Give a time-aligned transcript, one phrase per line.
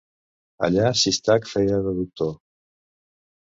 [0.67, 2.33] Allà Sistac feia de doctor